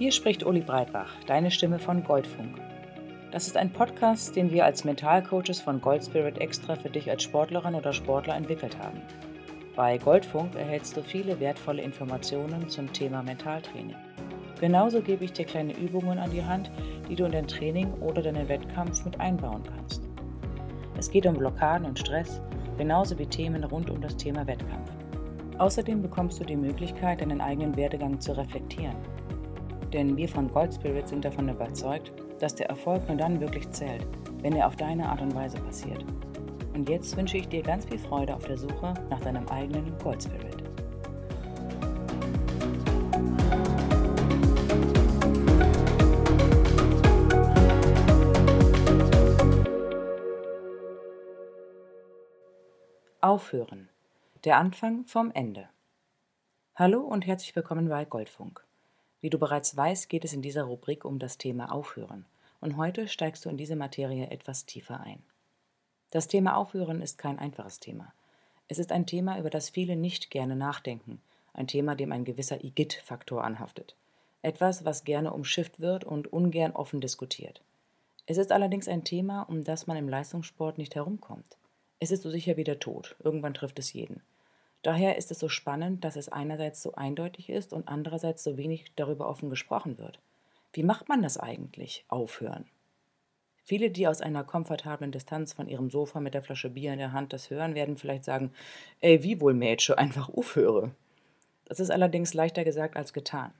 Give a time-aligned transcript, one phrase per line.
[0.00, 2.58] Hier spricht Uli Breitbach, deine Stimme von Goldfunk.
[3.32, 7.74] Das ist ein Podcast, den wir als Mentalcoaches von Goldspirit extra für dich als Sportlerin
[7.74, 9.02] oder Sportler entwickelt haben.
[9.76, 13.94] Bei Goldfunk erhältst du viele wertvolle Informationen zum Thema Mentaltraining.
[14.58, 16.70] Genauso gebe ich dir kleine Übungen an die Hand,
[17.10, 20.08] die du in dein Training oder deinen Wettkampf mit einbauen kannst.
[20.96, 22.40] Es geht um Blockaden und Stress,
[22.78, 24.92] genauso wie Themen rund um das Thema Wettkampf.
[25.58, 28.96] Außerdem bekommst du die Möglichkeit, deinen eigenen Werdegang zu reflektieren.
[29.92, 34.06] Denn wir von Gold Spirit sind davon überzeugt, dass der Erfolg nur dann wirklich zählt,
[34.40, 36.04] wenn er auf deine Art und Weise passiert.
[36.74, 40.22] Und jetzt wünsche ich dir ganz viel Freude auf der Suche nach deinem eigenen Gold
[40.22, 40.62] Spirit.
[53.20, 53.88] Aufhören.
[54.44, 55.68] Der Anfang vom Ende.
[56.76, 58.69] Hallo und herzlich willkommen bei Goldfunk.
[59.20, 62.24] Wie du bereits weißt, geht es in dieser Rubrik um das Thema Aufhören.
[62.60, 65.22] Und heute steigst du in diese Materie etwas tiefer ein.
[66.10, 68.12] Das Thema Aufhören ist kein einfaches Thema.
[68.68, 71.20] Es ist ein Thema, über das viele nicht gerne nachdenken,
[71.54, 73.94] ein Thema, dem ein gewisser Igitt-Faktor anhaftet.
[74.42, 77.60] Etwas, was gerne umschifft wird und ungern offen diskutiert.
[78.26, 81.58] Es ist allerdings ein Thema, um das man im Leistungssport nicht herumkommt.
[81.98, 83.16] Es ist so sicher wie der Tod.
[83.22, 84.22] Irgendwann trifft es jeden.
[84.82, 88.92] Daher ist es so spannend, dass es einerseits so eindeutig ist und andererseits so wenig
[88.96, 90.20] darüber offen gesprochen wird.
[90.72, 92.04] Wie macht man das eigentlich?
[92.08, 92.66] Aufhören.
[93.64, 97.12] Viele, die aus einer komfortablen Distanz von ihrem Sofa mit der Flasche Bier in der
[97.12, 98.52] Hand das hören, werden vielleicht sagen,
[99.00, 100.92] ey, wie wohl Mädchen, einfach aufhöre.
[101.66, 103.52] Das ist allerdings leichter gesagt als getan.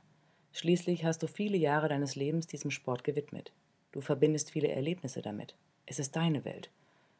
[0.53, 3.53] Schließlich hast du viele Jahre deines Lebens diesem Sport gewidmet.
[3.93, 5.55] Du verbindest viele Erlebnisse damit.
[5.87, 6.71] Es ist deine Welt.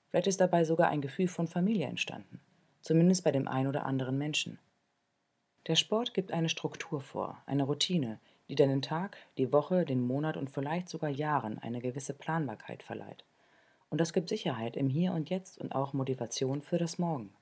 [0.09, 2.41] Vielleicht ist dabei sogar ein Gefühl von Familie entstanden,
[2.81, 4.59] zumindest bei dem einen oder anderen Menschen.
[5.67, 10.37] Der Sport gibt eine Struktur vor, eine Routine, die deinen Tag, die Woche, den Monat
[10.37, 13.25] und vielleicht sogar Jahren eine gewisse Planbarkeit verleiht.
[13.91, 17.33] Und das gibt Sicherheit im Hier und Jetzt und auch Motivation für das Morgen.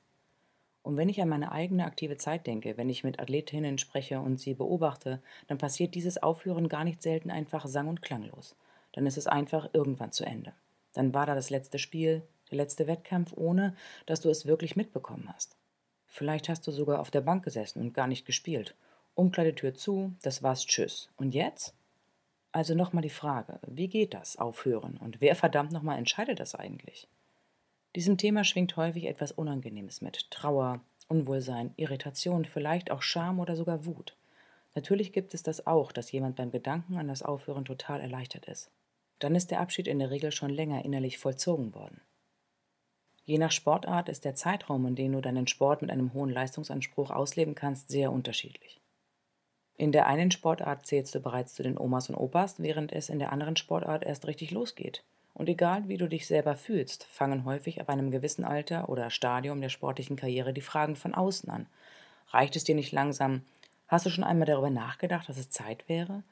[0.83, 4.41] Und wenn ich an meine eigene aktive Zeit denke, wenn ich mit Athletinnen spreche und
[4.41, 8.57] sie beobachte, dann passiert dieses Aufhören gar nicht selten einfach sang- und klanglos.
[8.93, 10.55] Dann ist es einfach irgendwann zu Ende.
[10.95, 13.75] Dann war da das letzte Spiel, der letzte Wettkampf, ohne
[14.07, 15.57] dass du es wirklich mitbekommen hast.
[16.07, 18.75] Vielleicht hast du sogar auf der Bank gesessen und gar nicht gespielt.
[19.15, 21.11] Umkleidetür zu, das war's, tschüss.
[21.17, 21.75] Und jetzt?
[22.53, 24.97] Also nochmal die Frage, wie geht das, aufhören?
[24.97, 27.07] Und wer verdammt nochmal entscheidet das eigentlich?
[27.95, 30.31] Diesem Thema schwingt häufig etwas Unangenehmes mit.
[30.31, 34.17] Trauer, Unwohlsein, Irritation, vielleicht auch Scham oder sogar Wut.
[34.75, 38.71] Natürlich gibt es das auch, dass jemand beim Gedanken an das Aufhören total erleichtert ist.
[39.19, 42.01] Dann ist der Abschied in der Regel schon länger innerlich vollzogen worden.
[43.29, 47.11] Je nach Sportart ist der Zeitraum, in dem du deinen Sport mit einem hohen Leistungsanspruch
[47.11, 48.81] ausleben kannst, sehr unterschiedlich.
[49.77, 53.19] In der einen Sportart zählst du bereits zu den Omas und Opas, während es in
[53.19, 55.05] der anderen Sportart erst richtig losgeht.
[55.35, 59.61] Und egal wie du dich selber fühlst, fangen häufig ab einem gewissen Alter oder Stadium
[59.61, 61.67] der sportlichen Karriere die Fragen von außen an.
[62.29, 63.43] Reicht es dir nicht langsam?
[63.89, 66.23] Hast du schon einmal darüber nachgedacht, dass es Zeit wäre?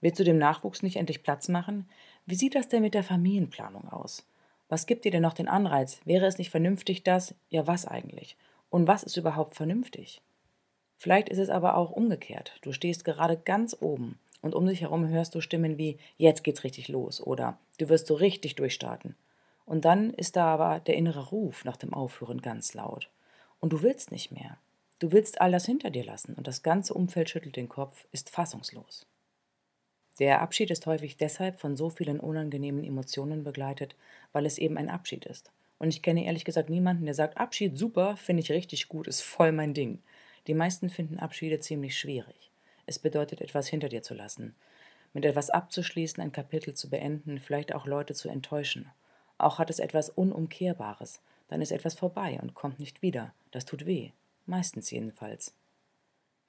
[0.00, 1.88] Willst du dem Nachwuchs nicht endlich Platz machen?
[2.26, 4.24] Wie sieht das denn mit der Familienplanung aus?
[4.72, 6.00] Was gibt dir denn noch den Anreiz?
[6.06, 8.38] Wäre es nicht vernünftig, dass, ja was eigentlich?
[8.70, 10.22] Und was ist überhaupt vernünftig?
[10.96, 12.56] Vielleicht ist es aber auch umgekehrt.
[12.62, 16.64] Du stehst gerade ganz oben und um dich herum hörst du Stimmen wie jetzt geht's
[16.64, 19.14] richtig los oder du wirst so richtig durchstarten.
[19.66, 23.10] Und dann ist da aber der innere Ruf nach dem Aufhören ganz laut.
[23.60, 24.56] Und du willst nicht mehr.
[25.00, 28.30] Du willst all das hinter dir lassen und das ganze Umfeld schüttelt den Kopf, ist
[28.30, 29.04] fassungslos.
[30.22, 33.96] Der Abschied ist häufig deshalb von so vielen unangenehmen Emotionen begleitet,
[34.30, 35.50] weil es eben ein Abschied ist.
[35.80, 39.22] Und ich kenne ehrlich gesagt niemanden, der sagt, Abschied super, finde ich richtig gut, ist
[39.22, 40.00] voll mein Ding.
[40.46, 42.52] Die meisten finden Abschiede ziemlich schwierig.
[42.86, 44.54] Es bedeutet, etwas hinter dir zu lassen,
[45.12, 48.88] mit etwas abzuschließen, ein Kapitel zu beenden, vielleicht auch Leute zu enttäuschen.
[49.38, 51.20] Auch hat es etwas Unumkehrbares.
[51.48, 53.34] Dann ist etwas vorbei und kommt nicht wieder.
[53.50, 54.12] Das tut weh.
[54.46, 55.52] Meistens jedenfalls.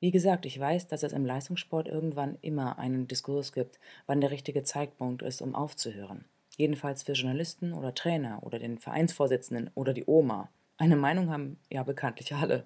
[0.03, 4.31] Wie gesagt, ich weiß, dass es im Leistungssport irgendwann immer einen Diskurs gibt, wann der
[4.31, 6.25] richtige Zeitpunkt ist, um aufzuhören.
[6.57, 10.49] Jedenfalls für Journalisten oder Trainer oder den Vereinsvorsitzenden oder die Oma.
[10.77, 12.65] Eine Meinung haben ja bekanntlich alle.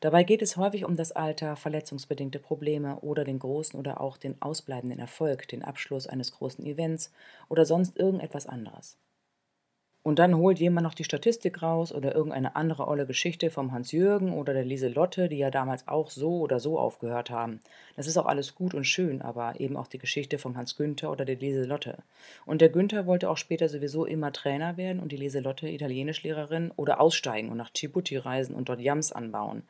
[0.00, 4.42] Dabei geht es häufig um das Alter, verletzungsbedingte Probleme oder den großen oder auch den
[4.42, 7.12] ausbleibenden Erfolg, den Abschluss eines großen Events
[7.48, 8.98] oder sonst irgendetwas anderes.
[10.02, 14.32] Und dann holt jemand noch die Statistik raus oder irgendeine andere olle Geschichte vom Hans-Jürgen
[14.32, 17.60] oder der Lieselotte, die ja damals auch so oder so aufgehört haben.
[17.96, 21.26] Das ist auch alles gut und schön, aber eben auch die Geschichte vom Hans-Günther oder
[21.26, 21.98] der Lieselotte.
[22.46, 26.98] Und der Günther wollte auch später sowieso immer Trainer werden und die Lieselotte Italienischlehrerin oder
[26.98, 29.64] aussteigen und nach Djibouti reisen und dort Jams anbauen.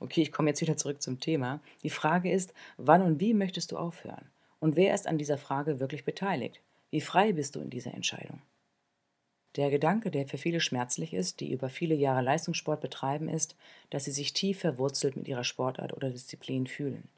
[0.00, 1.60] Okay, ich komme jetzt wieder zurück zum Thema.
[1.82, 4.30] Die Frage ist, wann und wie möchtest du aufhören?
[4.60, 6.60] Und wer ist an dieser Frage wirklich beteiligt?
[6.90, 8.40] Wie frei bist du in dieser Entscheidung?
[9.58, 13.56] Der Gedanke, der für viele schmerzlich ist, die über viele Jahre Leistungssport betreiben, ist,
[13.90, 17.08] dass sie sich tief verwurzelt mit ihrer Sportart oder Disziplin fühlen.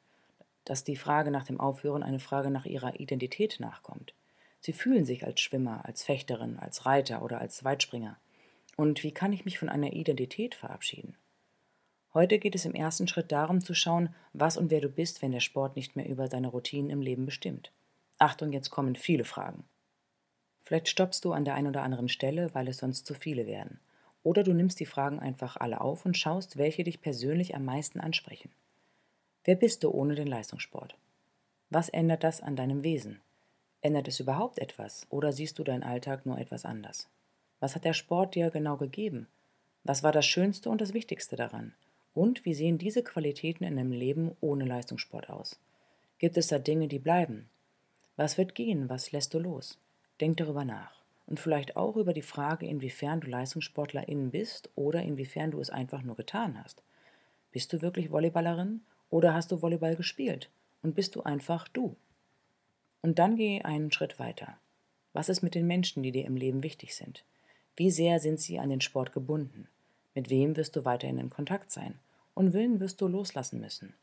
[0.65, 4.15] Dass die Frage nach dem Aufhören eine Frage nach ihrer Identität nachkommt.
[4.61, 8.17] Sie fühlen sich als Schwimmer, als Fechterin, als Reiter oder als Weitspringer.
[8.75, 11.19] Und wie kann ich mich von einer Identität verabschieden?
[12.15, 15.33] Heute geht es im ersten Schritt darum zu schauen, was und wer du bist, wenn
[15.33, 17.71] der Sport nicht mehr über deine Routinen im Leben bestimmt.
[18.17, 19.65] Achtung, jetzt kommen viele Fragen.
[20.71, 23.81] Vielleicht stoppst du an der einen oder anderen Stelle, weil es sonst zu viele werden.
[24.23, 27.99] Oder du nimmst die Fragen einfach alle auf und schaust, welche dich persönlich am meisten
[27.99, 28.53] ansprechen.
[29.43, 30.95] Wer bist du ohne den Leistungssport?
[31.71, 33.19] Was ändert das an deinem Wesen?
[33.81, 37.09] Ändert es überhaupt etwas oder siehst du deinen Alltag nur etwas anders?
[37.59, 39.27] Was hat der Sport dir genau gegeben?
[39.83, 41.75] Was war das Schönste und das Wichtigste daran?
[42.15, 45.59] Und wie sehen diese Qualitäten in deinem Leben ohne Leistungssport aus?
[46.21, 47.51] Gibt es da Dinge, die bleiben?
[48.15, 48.89] Was wird gehen?
[48.89, 49.77] Was lässt du los?
[50.21, 51.01] Denk darüber nach.
[51.27, 56.03] Und vielleicht auch über die Frage, inwiefern du Leistungssportlerin bist oder inwiefern du es einfach
[56.03, 56.83] nur getan hast.
[57.53, 60.51] Bist du wirklich Volleyballerin oder hast du Volleyball gespielt?
[60.83, 61.97] Und bist du einfach du?
[63.03, 64.59] Und dann geh einen Schritt weiter.
[65.13, 67.25] Was ist mit den Menschen, die dir im Leben wichtig sind?
[67.77, 69.69] Wie sehr sind sie an den Sport gebunden?
[70.15, 71.99] Mit wem wirst du weiterhin in Kontakt sein?
[72.35, 73.95] Und wen wirst du loslassen müssen?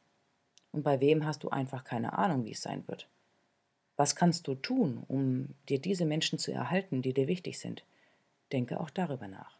[0.71, 3.07] Und bei wem hast du einfach keine Ahnung, wie es sein wird?
[3.97, 7.83] Was kannst du tun, um dir diese Menschen zu erhalten, die dir wichtig sind?
[8.51, 9.57] Denke auch darüber nach.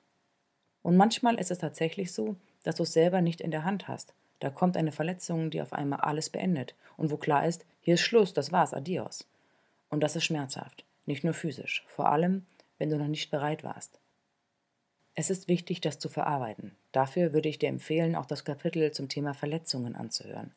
[0.84, 4.14] Und manchmal ist es tatsächlich so, dass du es selber nicht in der Hand hast.
[4.40, 8.02] Da kommt eine Verletzung, die auf einmal alles beendet und wo klar ist, hier ist
[8.02, 9.28] Schluss, das war's, adios.
[9.90, 12.46] Und das ist schmerzhaft, nicht nur physisch, vor allem,
[12.78, 14.00] wenn du noch nicht bereit warst.
[15.16, 16.76] Es ist wichtig, das zu verarbeiten.
[16.92, 20.54] Dafür würde ich dir empfehlen, auch das Kapitel zum Thema Verletzungen anzuhören,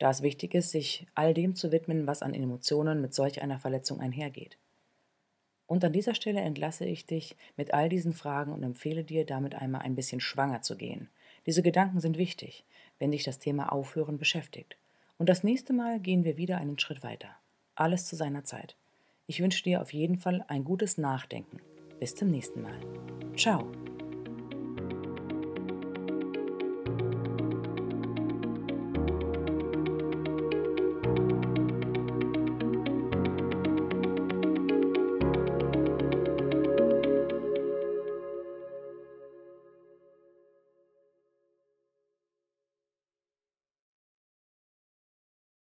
[0.00, 3.60] da es wichtig ist, sich all dem zu widmen, was an Emotionen mit solch einer
[3.60, 4.58] Verletzung einhergeht.
[5.66, 9.54] Und an dieser Stelle entlasse ich dich mit all diesen Fragen und empfehle dir, damit
[9.54, 11.08] einmal ein bisschen schwanger zu gehen.
[11.46, 12.64] Diese Gedanken sind wichtig,
[12.98, 14.76] wenn dich das Thema Aufhören beschäftigt.
[15.16, 17.28] Und das nächste Mal gehen wir wieder einen Schritt weiter.
[17.76, 18.74] Alles zu seiner Zeit.
[19.26, 21.58] Ich wünsche dir auf jeden Fall ein gutes Nachdenken.
[22.00, 22.80] Bis zum nächsten Mal.
[23.36, 23.70] Ciao.